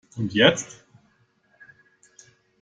[0.17, 0.83] Und jetzt?